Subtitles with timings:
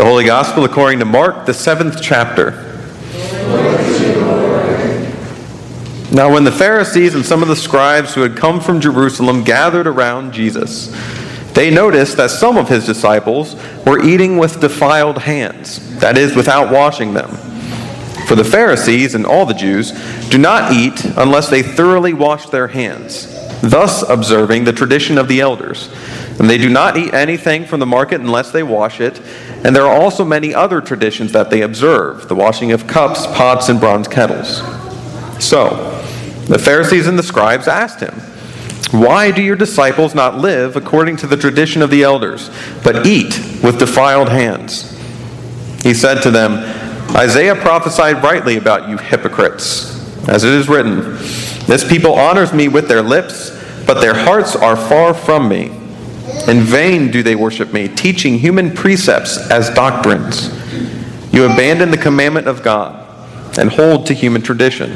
[0.00, 2.52] The Holy Gospel according to Mark, the seventh chapter.
[6.10, 9.86] Now, when the Pharisees and some of the scribes who had come from Jerusalem gathered
[9.86, 10.86] around Jesus,
[11.52, 16.72] they noticed that some of his disciples were eating with defiled hands, that is, without
[16.72, 17.28] washing them.
[18.26, 19.92] For the Pharisees and all the Jews
[20.30, 23.26] do not eat unless they thoroughly wash their hands,
[23.60, 25.94] thus observing the tradition of the elders.
[26.38, 29.20] And they do not eat anything from the market unless they wash it.
[29.62, 33.68] And there are also many other traditions that they observe the washing of cups, pots,
[33.68, 34.58] and bronze kettles.
[35.44, 35.96] So,
[36.46, 38.14] the Pharisees and the scribes asked him,
[38.98, 42.50] Why do your disciples not live according to the tradition of the elders,
[42.82, 44.98] but eat with defiled hands?
[45.82, 46.52] He said to them,
[47.14, 51.16] Isaiah prophesied rightly about you hypocrites, as it is written
[51.66, 53.50] This people honors me with their lips,
[53.86, 55.79] but their hearts are far from me.
[56.48, 60.48] In vain do they worship me, teaching human precepts as doctrines.
[61.32, 62.96] You abandon the commandment of God
[63.58, 64.90] and hold to human tradition.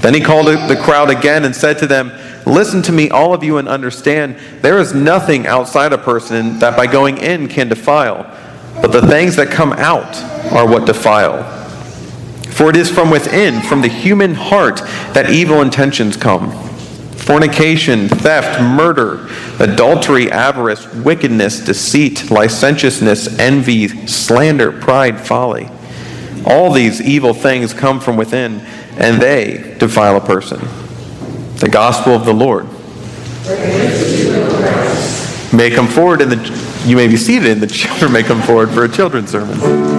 [0.00, 2.12] Then he called the crowd again and said to them,
[2.44, 6.76] Listen to me, all of you, and understand there is nothing outside a person that
[6.76, 8.26] by going in can defile
[8.80, 10.16] but the things that come out
[10.52, 11.42] are what defile.
[12.52, 14.80] For it is from within, from the human heart,
[15.14, 16.50] that evil intentions come
[17.24, 19.28] fornication, theft, murder,
[19.60, 25.68] adultery, avarice, wickedness, deceit, licentiousness, envy, slander, pride, folly.
[26.44, 28.60] All these evil things come from within,
[28.96, 30.58] and they defile a person.
[31.58, 32.66] The gospel of the Lord.
[35.54, 36.32] May come forward and
[36.88, 39.91] you may be seated, and the children may come forward for a children's sermon.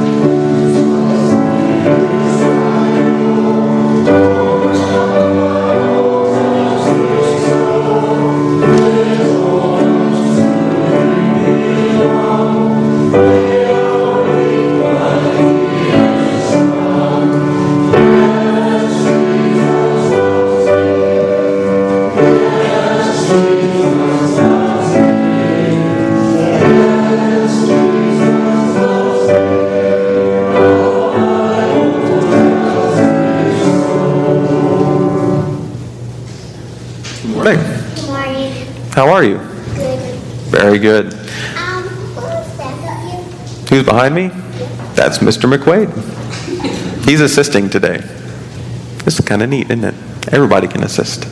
[38.94, 39.38] How are you?
[39.38, 40.16] Good.
[40.52, 41.14] Very good.
[41.58, 41.84] Um,
[43.68, 44.28] Who's behind me?
[44.94, 45.52] That's Mr.
[45.52, 45.90] McQuaid.
[47.04, 47.98] He's assisting today.
[49.04, 49.96] This is kind of neat, isn't it?
[50.32, 51.24] Everybody can assist.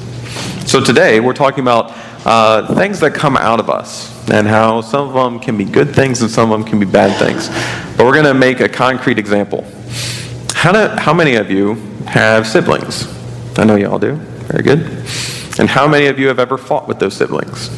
[0.67, 1.91] So today we're talking about
[2.25, 5.93] uh, things that come out of us and how some of them can be good
[5.93, 7.47] things and some of them can be bad things.
[7.95, 9.67] But we're going to make a concrete example.
[10.55, 11.75] How, do, how many of you
[12.07, 13.07] have siblings?
[13.59, 14.15] I know you all do.
[14.15, 15.05] Very good.
[15.59, 17.69] And how many of you have ever fought with those siblings?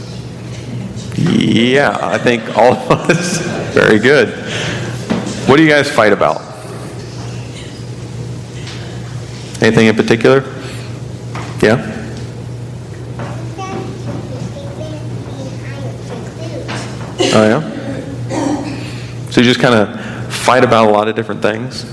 [1.18, 3.40] Yeah, I think all of us.
[3.74, 4.30] Very good.
[5.48, 6.42] What do you guys fight about?
[9.62, 10.42] Anything in particular?
[11.62, 11.90] Yeah?
[17.36, 19.30] Oh, yeah?
[19.32, 21.84] So you just kind of fight about a lot of different things?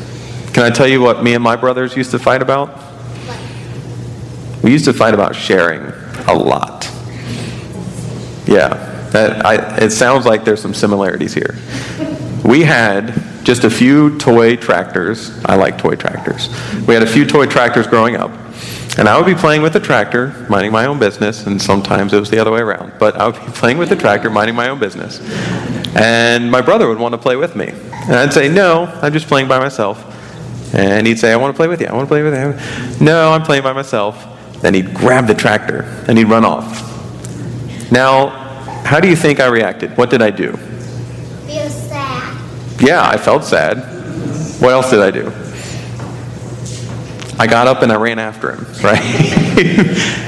[0.52, 2.89] Can I tell you what me and my brothers used to fight about?
[4.62, 5.80] We used to fight about sharing
[6.28, 6.84] a lot.
[8.46, 11.56] Yeah, that, I, it sounds like there's some similarities here.
[12.44, 15.42] We had just a few toy tractors.
[15.44, 16.48] I like toy tractors.
[16.86, 18.30] We had a few toy tractors growing up.
[18.98, 22.18] And I would be playing with the tractor, minding my own business, and sometimes it
[22.18, 22.92] was the other way around.
[22.98, 25.20] But I would be playing with the tractor, minding my own business.
[25.96, 27.68] And my brother would want to play with me.
[27.68, 30.04] And I'd say, No, I'm just playing by myself.
[30.74, 31.86] And he'd say, I want to play with you.
[31.86, 33.04] I want to play with you.
[33.04, 34.29] No, I'm playing by myself.
[34.60, 36.86] Then he'd grab the tractor and he'd run off.
[37.90, 38.28] Now,
[38.84, 39.96] how do you think I reacted?
[39.96, 40.52] What did I do?
[41.46, 42.80] Feel sad.
[42.80, 43.78] Yeah, I felt sad.
[44.60, 45.32] What else did I do?
[47.40, 49.00] I got up and I ran after him, right?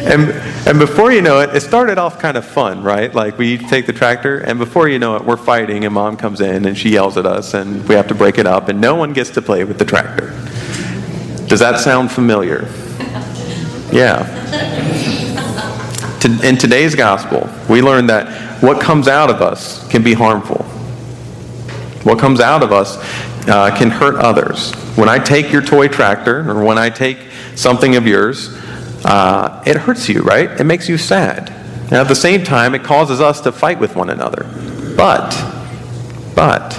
[0.06, 0.31] and,
[0.66, 3.14] and before you know it, it started off kind of fun, right?
[3.14, 6.41] Like we take the tractor, and before you know it, we're fighting, and mom comes
[6.41, 8.94] in and she yells at us, and we have to break it up, and no
[8.94, 10.28] one gets to play with the tractor.
[11.49, 12.67] Does that sound familiar?
[13.92, 14.26] Yeah.
[16.42, 20.62] In today's gospel, we learn that what comes out of us can be harmful.
[22.04, 22.96] What comes out of us
[23.48, 24.72] uh, can hurt others.
[24.96, 27.18] When I take your toy tractor or when I take
[27.54, 28.56] something of yours,
[29.04, 30.48] uh, it hurts you, right?
[30.58, 31.50] It makes you sad.
[31.84, 34.46] And at the same time, it causes us to fight with one another.
[34.96, 35.30] But,
[36.34, 36.78] but,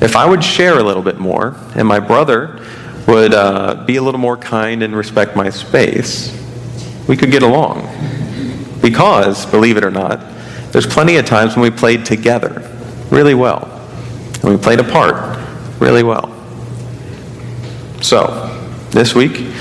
[0.00, 2.64] if I would share a little bit more, and my brother
[3.08, 6.30] would uh, be a little more kind and respect my space,
[7.08, 7.80] we could get along.
[8.82, 10.20] Because, believe it or not,
[10.72, 12.70] there's plenty of times when we played together
[13.10, 13.64] really well.
[14.42, 15.38] And we played apart
[15.80, 16.34] really well.
[18.02, 18.44] So,
[18.90, 19.54] this week,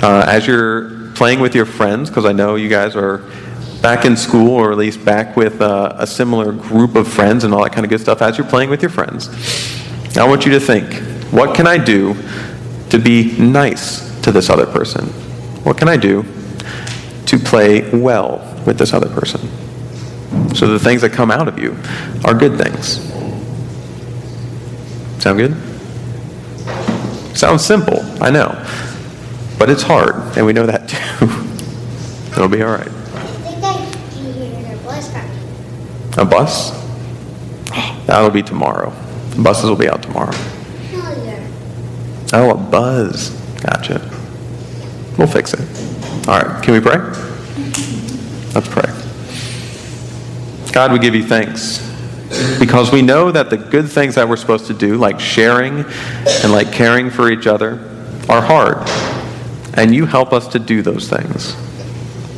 [0.00, 3.18] uh, as you're playing with your friends, because I know you guys are
[3.82, 7.52] back in school or at least back with uh, a similar group of friends and
[7.52, 9.28] all that kind of good stuff, as you're playing with your friends,
[10.16, 10.94] I want you to think
[11.32, 12.14] what can I do
[12.92, 15.06] to be nice to this other person?
[15.64, 16.26] What can I do
[17.24, 18.36] to play well
[18.66, 19.40] with this other person?
[20.54, 21.74] So the things that come out of you
[22.22, 23.00] are good things.
[25.22, 25.56] Sound good?
[27.34, 28.62] Sounds simple, I know.
[29.58, 32.32] But it's hard, and we know that too.
[32.32, 32.88] It'll be all right.
[36.18, 36.72] A bus?
[38.06, 38.90] That'll be tomorrow.
[39.30, 40.36] The buses will be out tomorrow.
[42.32, 43.30] Oh, a buzz.
[43.60, 44.00] Gotcha.
[45.18, 45.60] We'll fix it.
[46.28, 46.98] All right, can we pray?
[48.54, 48.90] Let's pray.
[50.72, 51.86] God, we give you thanks
[52.58, 55.84] because we know that the good things that we're supposed to do, like sharing
[56.42, 57.72] and like caring for each other,
[58.28, 58.78] are hard.
[59.74, 61.54] And you help us to do those things.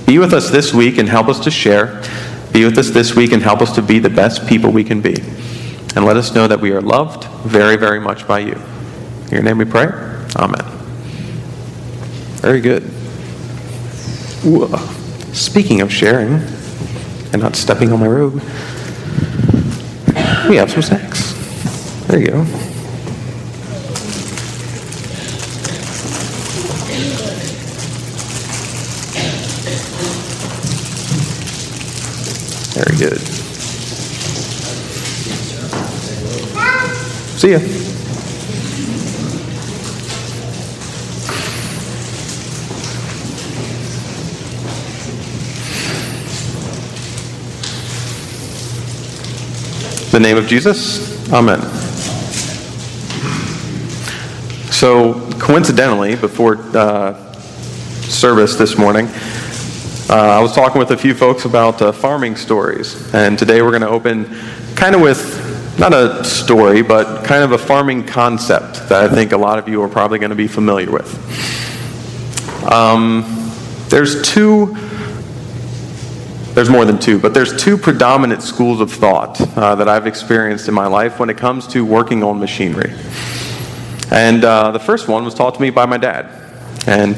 [0.07, 2.03] Be with us this week and help us to share.
[2.53, 5.01] Be with us this week and help us to be the best people we can
[5.01, 5.15] be.
[5.95, 8.61] And let us know that we are loved very, very much by you.
[9.27, 9.87] In your name we pray.
[10.37, 10.65] Amen.
[12.41, 12.83] Very good.
[15.35, 16.35] Speaking of sharing
[17.33, 18.35] and not stepping on my robe,
[20.49, 21.33] we have some snacks.
[22.07, 22.45] There you go.
[32.75, 33.21] Very good.
[37.39, 37.84] See ya.
[50.15, 51.29] The name of Jesus.
[51.33, 51.61] Amen.
[54.71, 57.33] So, coincidentally, before uh,
[58.03, 59.09] service this morning,
[60.09, 63.13] uh, I was talking with a few folks about uh, farming stories.
[63.13, 64.27] And today we're going to open
[64.77, 69.33] kind of with not a story, but kind of a farming concept that I think
[69.33, 71.11] a lot of you are probably going to be familiar with.
[72.71, 73.25] Um,
[73.89, 74.77] there's two
[76.55, 80.69] there's more than two, but there's two predominant schools of thought uh, that I've experienced
[80.69, 82.93] in my life when it comes to working on machinery.
[84.11, 86.27] And uh, the first one was taught to me by my dad.
[86.87, 87.17] And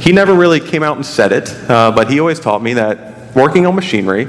[0.00, 3.34] he never really came out and said it, uh, but he always taught me that
[3.34, 4.26] working on machinery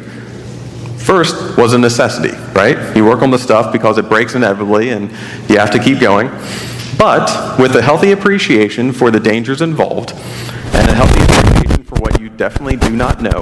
[0.98, 2.96] first was a necessity, right?
[2.98, 5.12] You work on the stuff because it breaks inevitably and
[5.50, 6.30] you have to keep going.
[6.98, 12.20] But with a healthy appreciation for the dangers involved and a healthy appreciation for what
[12.20, 13.42] you definitely do not know,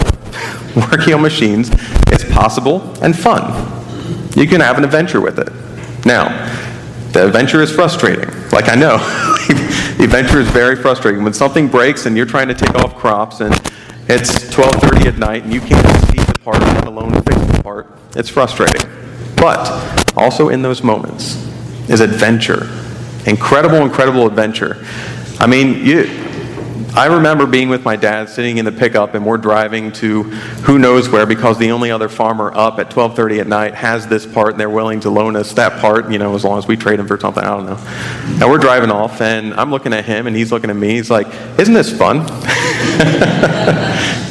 [0.92, 1.70] working on machines
[2.12, 3.44] is possible and fun.
[4.36, 5.50] You can have an adventure with it.
[6.06, 6.30] Now,
[7.14, 8.30] the adventure is frustrating.
[8.52, 8.98] Like I know,
[9.98, 11.24] the adventure is very frustrating.
[11.24, 13.54] When something breaks and you're trying to take off crops and
[14.08, 17.88] it's 12:30 at night and you can't see the part, let alone fix the part,
[18.16, 18.90] it's frustrating.
[19.38, 21.36] But also in those moments
[21.90, 22.70] is adventure.
[23.26, 24.86] Incredible, incredible adventure.
[25.40, 26.25] I mean, you
[26.98, 30.80] I remember being with my dad sitting in the pickup and we're driving to who
[30.80, 34.52] knows where because the only other farmer up at 12:30 at night has this part
[34.52, 36.98] and they're willing to loan us that part, you know, as long as we trade
[36.98, 37.78] him for something, I don't know.
[38.40, 40.92] And we're driving off and I'm looking at him and he's looking at me.
[40.92, 41.28] He's like,
[41.60, 42.20] "Isn't this fun?"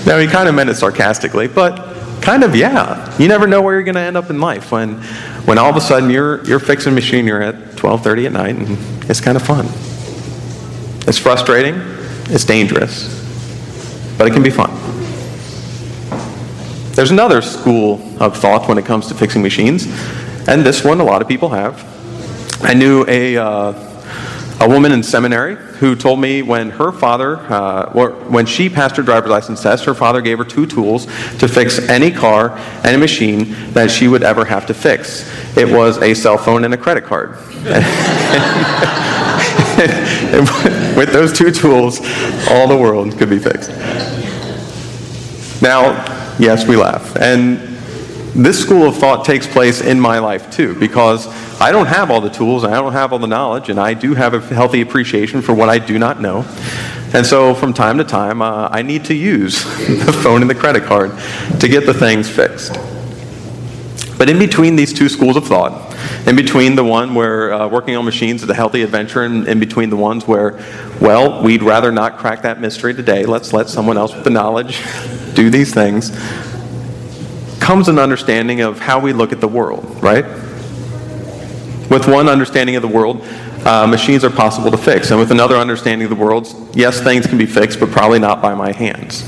[0.07, 3.15] now he kind of meant it sarcastically, but kind of yeah.
[3.19, 5.03] You never know where you're going to end up in life when
[5.45, 8.57] when all of a sudden you're you're fixing a machine you're at 12:30 at night
[8.57, 8.79] and
[9.11, 9.67] it's kind of fun.
[11.07, 13.09] It's frustrating it's dangerous,
[14.17, 14.71] but it can be fun.
[16.95, 19.87] There's another school of thought when it comes to fixing machines,
[20.49, 21.83] and this one a lot of people have.
[22.63, 23.73] I knew a, uh,
[24.61, 29.03] a woman in seminary who told me when her father, uh, when she passed her
[29.03, 31.07] driver's license test, her father gave her two tools
[31.39, 35.29] to fix any car, and any machine that she would ever have to fix.
[35.57, 37.37] It was a cell phone and a credit card.
[40.97, 42.01] with those two tools,
[42.51, 43.71] all the world could be fixed.
[45.61, 45.93] Now,
[46.39, 47.17] yes, we laugh.
[47.17, 47.59] And
[48.35, 51.27] this school of thought takes place in my life too, because
[51.61, 54.15] I don't have all the tools, I don't have all the knowledge, and I do
[54.15, 56.45] have a healthy appreciation for what I do not know.
[57.13, 59.63] And so from time to time, uh, I need to use
[60.05, 61.13] the phone and the credit card
[61.61, 62.77] to get the things fixed.
[64.25, 65.95] But in between these two schools of thought,
[66.27, 69.61] in between the one where uh, working on machines is a healthy adventure, and in
[69.61, 70.65] between the ones where,
[70.99, 74.81] well, we'd rather not crack that mystery today, let's let someone else with the knowledge
[75.35, 76.09] do these things,
[77.61, 80.25] comes an understanding of how we look at the world, right?
[81.91, 83.21] With one understanding of the world,
[83.67, 85.11] uh, machines are possible to fix.
[85.11, 88.41] And with another understanding of the world, yes, things can be fixed, but probably not
[88.41, 89.23] by my hands.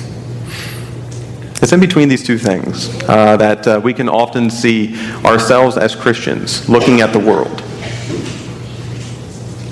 [1.63, 4.95] It's in between these two things uh, that uh, we can often see
[5.25, 7.63] ourselves as Christians looking at the world.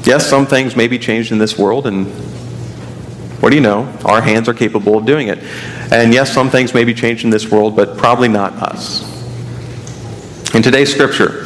[0.07, 2.07] Yes, some things may be changed in this world, and
[3.41, 3.93] what do you know?
[4.07, 5.39] Our hands are capable of doing it.
[5.93, 9.03] And yes, some things may be changed in this world, but probably not us.
[10.55, 11.45] In today's scripture,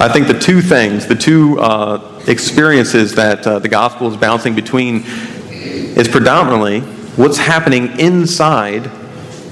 [0.00, 4.54] I think the two things, the two uh, experiences that uh, the gospel is bouncing
[4.54, 5.04] between
[5.50, 6.80] is predominantly
[7.16, 8.90] what's happening inside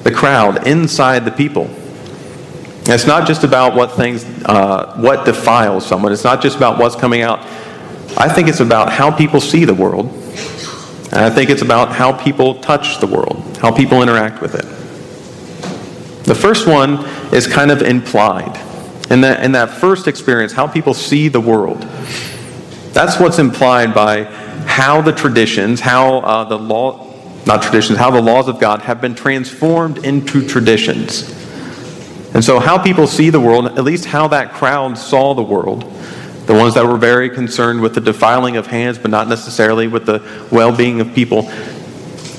[0.07, 1.69] the crowd, inside the people.
[2.85, 6.13] It's not just about what things, uh, what defiles someone.
[6.13, 7.41] It's not just about what's coming out.
[8.17, 10.07] I think it's about how people see the world.
[10.07, 14.65] And I think it's about how people touch the world, how people interact with it.
[16.25, 18.57] The first one is kind of implied.
[19.11, 21.81] In that, in that first experience, how people see the world.
[22.93, 24.23] That's what's implied by
[24.67, 27.06] how the traditions, how uh, the law,
[27.47, 31.33] not traditions, how the laws of God have been transformed into traditions.
[32.35, 35.83] And so, how people see the world, at least how that crowd saw the world,
[36.47, 40.07] the ones that were very concerned with the defiling of hands, but not necessarily with
[40.07, 41.51] the well being of people,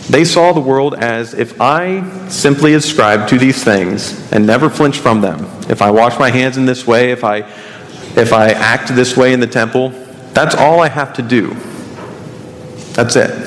[0.10, 5.00] they saw the world as if I simply ascribed to these things and never flinch
[5.00, 7.40] from them, if I wash my hands in this way, if I,
[8.16, 9.90] if I act this way in the temple,
[10.34, 11.56] that's all I have to do.
[12.94, 13.47] That's it.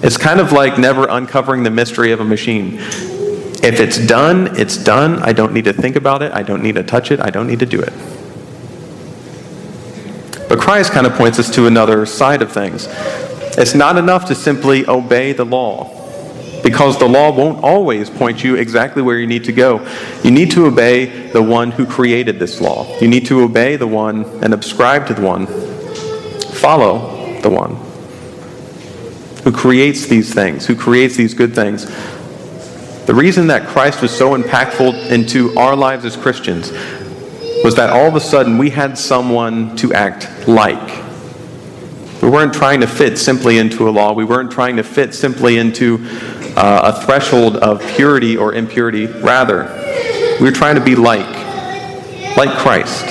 [0.00, 2.78] It's kind of like never uncovering the mystery of a machine.
[3.60, 5.20] If it's done, it's done.
[5.22, 6.32] I don't need to think about it.
[6.32, 7.20] I don't need to touch it.
[7.20, 7.92] I don't need to do it.
[10.48, 12.86] But Christ kind of points us to another side of things.
[13.58, 15.94] It's not enough to simply obey the law
[16.62, 19.84] because the law won't always point you exactly where you need to go.
[20.22, 22.98] You need to obey the one who created this law.
[23.00, 25.48] You need to obey the one and subscribe to the one,
[26.52, 27.87] follow the one
[29.48, 31.86] who creates these things, who creates these good things.
[33.06, 36.70] The reason that Christ was so impactful into our lives as Christians
[37.64, 41.02] was that all of a sudden we had someone to act like.
[42.20, 44.12] We weren't trying to fit simply into a law.
[44.12, 45.96] We weren't trying to fit simply into
[46.54, 49.06] uh, a threshold of purity or impurity.
[49.06, 49.64] Rather,
[50.40, 51.26] we were trying to be like,
[52.36, 53.06] like Christ,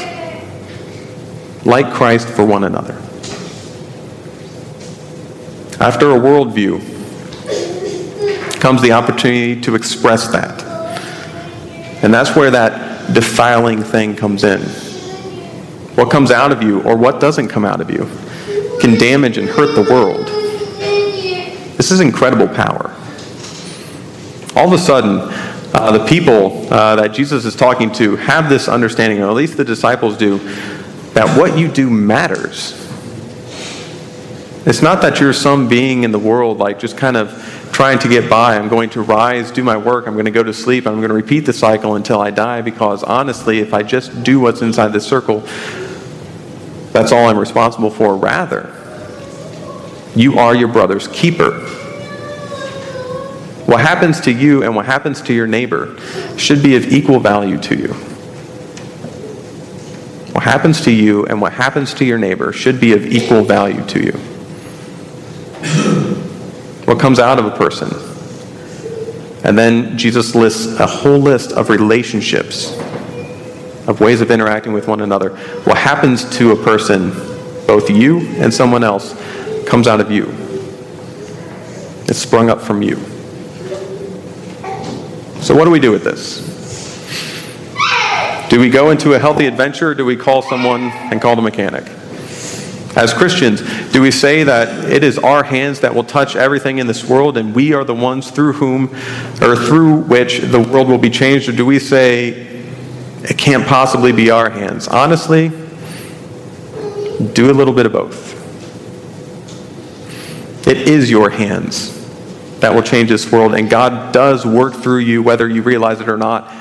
[1.66, 3.07] like Christ for one another.
[5.80, 6.82] After a worldview
[8.60, 10.64] comes the opportunity to express that.
[12.04, 14.62] And that's where that defiling thing comes in.
[15.96, 18.10] What comes out of you or what doesn't come out of you
[18.80, 20.28] can damage and hurt the world.
[21.78, 22.96] This is incredible power.
[24.56, 25.20] All of a sudden,
[25.74, 29.58] uh, the people uh, that Jesus is talking to have this understanding, or at least
[29.58, 30.40] the disciples do,
[31.14, 32.87] that what you do matters.
[34.68, 38.10] It's not that you're some being in the world, like just kind of trying to
[38.10, 38.58] get by.
[38.58, 41.08] I'm going to rise, do my work, I'm going to go to sleep, I'm going
[41.08, 44.90] to repeat the cycle until I die, because honestly, if I just do what's inside
[44.90, 45.40] this circle,
[46.92, 48.18] that's all I'm responsible for.
[48.18, 48.76] Rather,
[50.18, 51.62] you are your brother's keeper.
[53.68, 55.98] What happens to you and what happens to your neighbor
[56.38, 57.94] should be of equal value to you.
[60.34, 63.86] What happens to you and what happens to your neighbor should be of equal value
[63.86, 64.37] to you
[66.88, 67.90] what comes out of a person.
[69.44, 72.72] And then Jesus lists a whole list of relationships,
[73.90, 75.36] of ways of interacting with one another.
[75.66, 77.10] What happens to a person,
[77.68, 79.14] both you and someone else,
[79.68, 80.34] comes out of you.
[82.08, 82.96] It's sprung up from you.
[85.42, 86.40] So, what do we do with this?
[88.50, 91.42] Do we go into a healthy adventure or do we call someone and call the
[91.42, 91.97] mechanic?
[92.98, 93.62] As Christians,
[93.92, 97.38] do we say that it is our hands that will touch everything in this world
[97.38, 98.86] and we are the ones through whom
[99.40, 101.48] or through which the world will be changed?
[101.48, 102.30] Or do we say
[103.22, 104.88] it can't possibly be our hands?
[104.88, 105.50] Honestly,
[107.34, 108.34] do a little bit of both.
[110.68, 111.94] It is your hands
[112.62, 116.10] that will change this world, and God does work through you whether you realize it
[116.10, 116.52] or not.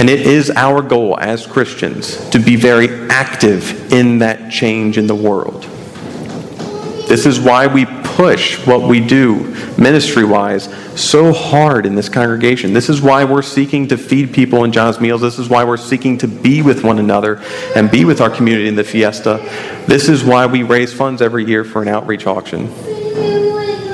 [0.00, 5.06] And it is our goal as Christians to be very active in that change in
[5.06, 5.64] the world.
[7.06, 12.72] This is why we push what we do ministry wise so hard in this congregation.
[12.72, 15.20] This is why we're seeking to feed people in John's meals.
[15.20, 17.42] This is why we're seeking to be with one another
[17.76, 19.36] and be with our community in the fiesta.
[19.86, 22.68] This is why we raise funds every year for an outreach auction.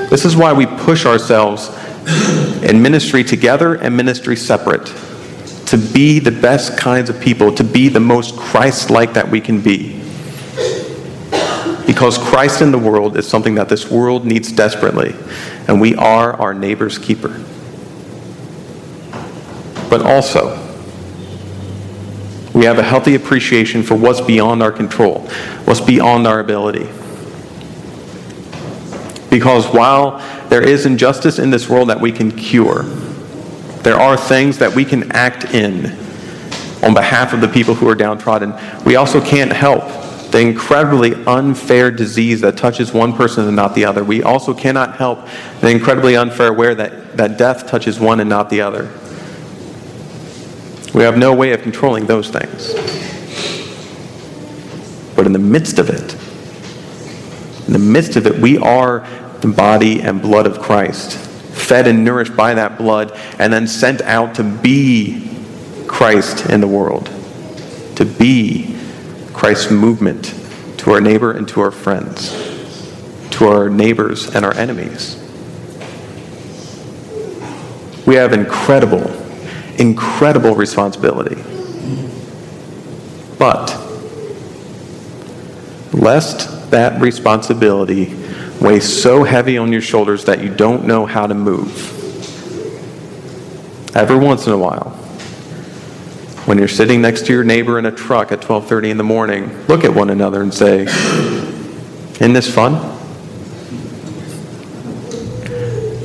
[0.09, 1.69] This is why we push ourselves
[2.63, 4.87] in ministry together and ministry separate
[5.67, 9.41] to be the best kinds of people, to be the most Christ like that we
[9.41, 10.01] can be.
[11.85, 15.13] Because Christ in the world is something that this world needs desperately,
[15.67, 17.43] and we are our neighbor's keeper.
[19.89, 20.55] But also,
[22.53, 25.21] we have a healthy appreciation for what's beyond our control,
[25.65, 26.89] what's beyond our ability.
[29.29, 32.83] Because while there is injustice in this world that we can cure,
[33.87, 35.85] there are things that we can act in
[36.83, 38.53] on behalf of the people who are downtrodden.
[38.83, 39.85] We also can't help
[40.29, 44.03] the incredibly unfair disease that touches one person and not the other.
[44.03, 45.25] We also cannot help
[45.61, 48.91] the incredibly unfair way that, that death touches one and not the other.
[50.93, 52.73] We have no way of controlling those things.
[55.15, 56.13] But in the midst of it,
[57.67, 59.07] in the midst of it, we are
[59.39, 61.26] the body and blood of Christ,
[61.57, 65.35] fed and nourished by that blood, and then sent out to be
[65.87, 67.07] Christ in the world,
[67.95, 68.75] to be
[69.33, 70.33] Christ's movement
[70.77, 72.31] to our neighbor and to our friends,
[73.31, 75.15] to our neighbors and our enemies.
[78.05, 79.05] We have incredible,
[79.77, 81.35] incredible responsibility.
[83.37, 83.77] But,
[85.93, 88.05] lest that responsibility
[88.61, 91.93] weigh so heavy on your shoulders that you don't know how to move.
[93.95, 94.91] Every once in a while,
[96.45, 99.49] when you're sitting next to your neighbor in a truck at 12:30 in the morning,
[99.67, 102.75] look at one another and say, "Isn't this fun?"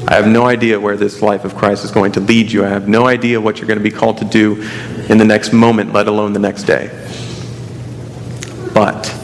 [0.08, 2.64] I have no idea where this life of Christ is going to lead you.
[2.64, 4.62] I have no idea what you're going to be called to do
[5.08, 6.90] in the next moment, let alone the next day.
[8.74, 9.14] But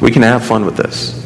[0.00, 1.24] we can have fun with this.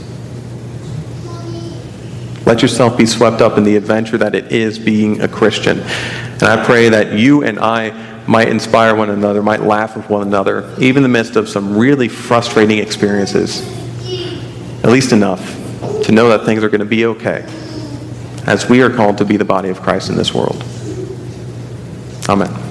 [2.46, 5.80] Let yourself be swept up in the adventure that it is being a Christian.
[5.80, 7.90] And I pray that you and I
[8.26, 11.76] might inspire one another, might laugh with one another, even in the midst of some
[11.76, 13.62] really frustrating experiences.
[14.84, 15.40] At least enough
[16.04, 17.44] to know that things are going to be okay
[18.46, 20.64] as we are called to be the body of Christ in this world.
[22.28, 22.61] Amen.